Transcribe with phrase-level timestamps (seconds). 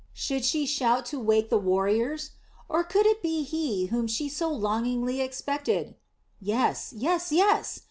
[0.13, 2.31] Should she shout to wake the warriors?
[2.67, 5.93] Or could it be he whom she so longingly expected?
[6.41, 7.79] Yes, yes, yes!